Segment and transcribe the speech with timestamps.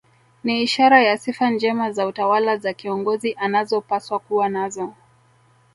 [0.43, 4.93] Ni ishara ya sifa njema za utawala za kiongozi anazopaswa kuwa nazo